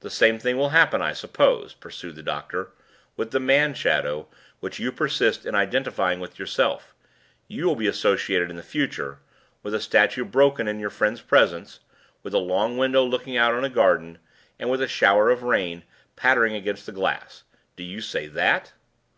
"The 0.00 0.08
same 0.08 0.38
thing 0.38 0.56
will 0.56 0.70
happen, 0.70 1.02
I 1.02 1.12
suppose," 1.12 1.74
pursued 1.74 2.16
the 2.16 2.22
doctor, 2.22 2.70
"with 3.18 3.32
the 3.32 3.38
man 3.38 3.74
shadow 3.74 4.28
which 4.60 4.78
you 4.78 4.90
persist 4.90 5.44
in 5.44 5.54
identifying 5.54 6.20
with 6.20 6.38
yourself. 6.38 6.94
You 7.48 7.66
will 7.66 7.76
be 7.76 7.86
associated 7.86 8.48
in 8.48 8.56
the 8.56 8.62
future 8.62 9.18
with 9.62 9.74
a 9.74 9.80
statue 9.82 10.24
broken 10.24 10.66
in 10.68 10.80
your 10.80 10.88
friend's 10.88 11.20
presence, 11.20 11.80
with 12.22 12.32
a 12.32 12.38
long 12.38 12.78
window 12.78 13.04
looking 13.04 13.36
out 13.36 13.52
on 13.52 13.62
a 13.62 13.68
garden, 13.68 14.16
and 14.58 14.70
with 14.70 14.80
a 14.80 14.88
shower 14.88 15.28
of 15.28 15.42
rain 15.42 15.82
pattering 16.16 16.54
against 16.54 16.86
the 16.86 16.92
glass? 16.92 17.42
Do 17.76 17.82
you 17.82 18.00
say 18.00 18.28
that?" 18.28 18.72